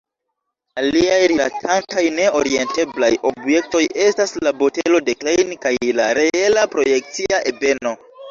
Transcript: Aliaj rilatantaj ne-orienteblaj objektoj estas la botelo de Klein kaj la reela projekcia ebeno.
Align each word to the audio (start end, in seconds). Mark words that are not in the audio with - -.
Aliaj 0.81 1.17
rilatantaj 1.31 2.05
ne-orienteblaj 2.19 3.09
objektoj 3.31 3.83
estas 4.07 4.33
la 4.47 4.55
botelo 4.63 5.01
de 5.09 5.17
Klein 5.19 5.53
kaj 5.67 5.75
la 6.01 6.09
reela 6.21 6.67
projekcia 6.75 7.45
ebeno. 7.55 7.93